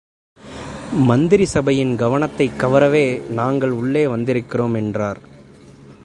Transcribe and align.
மந்திரி 0.91 1.45
சபையின் 1.45 1.95
கவனத்தைக் 1.95 2.51
கவரவே 2.57 3.27
நாங்கள் 3.27 3.69
உள்ளே 3.69 4.05
வந்திருக்கிறோம் 4.05 4.75
என்றார். 4.75 5.19